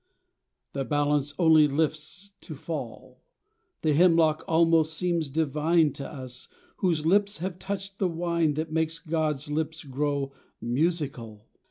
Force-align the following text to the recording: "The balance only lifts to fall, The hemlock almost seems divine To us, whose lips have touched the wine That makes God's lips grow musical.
"The 0.73 0.83
balance 0.83 1.35
only 1.37 1.67
lifts 1.67 2.31
to 2.41 2.55
fall, 2.55 3.21
The 3.83 3.93
hemlock 3.93 4.43
almost 4.47 4.95
seems 4.97 5.29
divine 5.29 5.93
To 5.93 6.11
us, 6.11 6.47
whose 6.77 7.05
lips 7.05 7.37
have 7.37 7.59
touched 7.59 7.99
the 7.99 8.07
wine 8.07 8.55
That 8.55 8.71
makes 8.73 8.97
God's 8.97 9.47
lips 9.51 9.83
grow 9.83 10.31
musical. 10.59 11.45